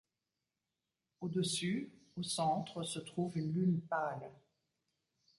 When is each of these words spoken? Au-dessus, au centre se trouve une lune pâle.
Au-dessus, 1.19 1.91
au 2.17 2.23
centre 2.23 2.81
se 2.81 2.97
trouve 2.97 3.37
une 3.37 3.53
lune 3.53 3.81
pâle. 3.81 4.31